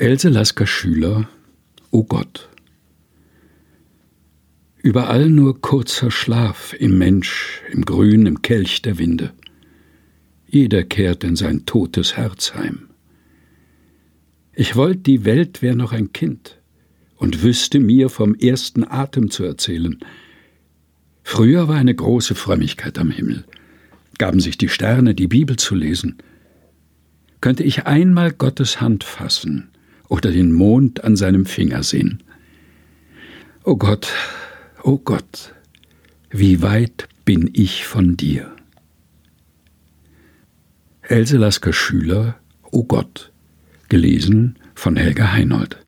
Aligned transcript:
Else 0.00 0.30
Lasker 0.30 0.66
Schüler, 0.66 1.28
O 1.90 2.04
Gott. 2.04 2.48
Überall 4.78 5.28
nur 5.28 5.60
kurzer 5.60 6.10
Schlaf 6.10 6.72
im 6.72 6.96
Mensch, 6.96 7.60
im 7.70 7.84
Grün, 7.84 8.24
im 8.24 8.40
Kelch 8.40 8.80
der 8.80 8.96
Winde. 8.96 9.34
Jeder 10.46 10.84
kehrt 10.84 11.22
in 11.22 11.36
sein 11.36 11.66
totes 11.66 12.16
Herz 12.16 12.54
heim. 12.54 12.88
Ich 14.54 14.74
wollt, 14.74 15.04
die 15.06 15.26
Welt 15.26 15.60
wär 15.60 15.74
noch 15.74 15.92
ein 15.92 16.14
Kind 16.14 16.58
und 17.16 17.42
wüsste 17.42 17.78
mir 17.78 18.08
vom 18.08 18.34
ersten 18.34 18.84
Atem 18.84 19.30
zu 19.30 19.44
erzählen. 19.44 19.98
Früher 21.22 21.68
war 21.68 21.76
eine 21.76 21.94
große 21.94 22.34
Frömmigkeit 22.34 22.98
am 22.98 23.10
Himmel, 23.10 23.44
gaben 24.16 24.40
sich 24.40 24.56
die 24.56 24.70
Sterne, 24.70 25.14
die 25.14 25.28
Bibel 25.28 25.56
zu 25.56 25.74
lesen. 25.74 26.16
Könnte 27.42 27.64
ich 27.64 27.84
einmal 27.84 28.32
Gottes 28.32 28.80
Hand 28.80 29.04
fassen 29.04 29.69
oder 30.10 30.32
den 30.32 30.52
Mond 30.52 31.04
an 31.04 31.16
seinem 31.16 31.46
Finger 31.46 31.82
sehen. 31.82 32.22
O 33.64 33.76
Gott, 33.76 34.12
o 34.82 34.98
Gott, 34.98 35.54
wie 36.30 36.60
weit 36.60 37.08
bin 37.24 37.48
ich 37.54 37.86
von 37.86 38.16
dir? 38.16 38.54
Else 41.02 41.38
Lasker 41.38 41.72
Schüler, 41.72 42.36
O 42.72 42.84
Gott, 42.84 43.32
gelesen 43.88 44.58
von 44.74 44.96
Helga 44.96 45.32
Heinold. 45.32 45.78